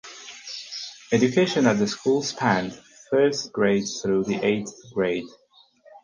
[1.11, 2.73] Education at the school spanned
[3.11, 5.27] first grade through the eighth grade.